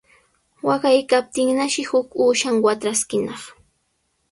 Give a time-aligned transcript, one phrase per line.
[0.67, 3.41] Waqaykaptinnashi huk uushan watraskinaq.